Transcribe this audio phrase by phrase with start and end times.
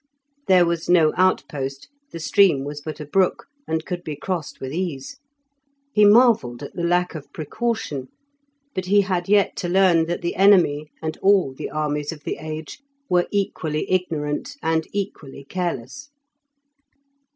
[0.47, 4.73] There was no outpost, the stream was but a brook, and could be crossed with
[4.73, 5.19] ease.
[5.93, 8.07] He marvelled at the lack of precaution;
[8.73, 12.37] but he had yet to learn that the enemy, and all the armies of the
[12.37, 12.79] age,
[13.11, 16.09] were equally ignorant and equally careless.